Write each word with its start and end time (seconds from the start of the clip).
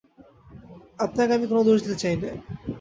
আপনাকে 0.99 1.31
আমি 1.33 1.45
কোনো 1.47 1.61
দোষ 1.67 1.79
দিতে 1.83 1.97
চাই 2.03 2.15
নে। 2.15 2.29